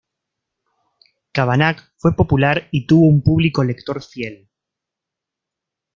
[1.31, 4.49] Kavanagh fue popular y tuvo un público lector fiel.